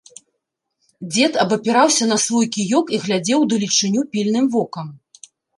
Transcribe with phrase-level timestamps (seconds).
[1.11, 4.87] Дзед абапіраўся на свой кіёк і глядзеў у далечыню пільным вокам.